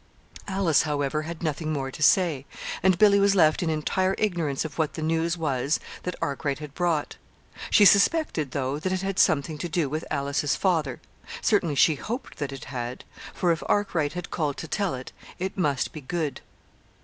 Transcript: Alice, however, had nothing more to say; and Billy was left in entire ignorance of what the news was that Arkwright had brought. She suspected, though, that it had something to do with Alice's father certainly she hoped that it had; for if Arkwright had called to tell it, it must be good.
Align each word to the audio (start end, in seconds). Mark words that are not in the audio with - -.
Alice, 0.47 0.81
however, 0.81 1.21
had 1.21 1.43
nothing 1.43 1.71
more 1.71 1.91
to 1.91 2.01
say; 2.01 2.47
and 2.81 2.97
Billy 2.97 3.19
was 3.19 3.35
left 3.35 3.61
in 3.61 3.69
entire 3.69 4.15
ignorance 4.17 4.65
of 4.65 4.79
what 4.79 4.95
the 4.95 5.01
news 5.03 5.37
was 5.37 5.79
that 6.01 6.15
Arkwright 6.23 6.57
had 6.57 6.73
brought. 6.73 7.17
She 7.69 7.85
suspected, 7.85 8.49
though, 8.49 8.79
that 8.79 8.91
it 8.91 9.03
had 9.03 9.19
something 9.19 9.59
to 9.59 9.69
do 9.69 9.89
with 9.89 10.03
Alice's 10.09 10.55
father 10.55 10.99
certainly 11.39 11.75
she 11.75 11.93
hoped 11.93 12.37
that 12.39 12.51
it 12.51 12.63
had; 12.65 13.03
for 13.31 13.51
if 13.51 13.61
Arkwright 13.67 14.13
had 14.13 14.31
called 14.31 14.57
to 14.57 14.67
tell 14.67 14.95
it, 14.95 15.11
it 15.37 15.55
must 15.55 15.93
be 15.93 16.01
good. 16.01 16.41